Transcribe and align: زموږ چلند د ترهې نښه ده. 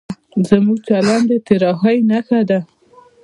زموږ 0.49 0.77
چلند 0.87 1.23
د 1.29 1.31
ترهې 1.47 1.95
نښه 2.09 2.41
ده. 2.49 2.59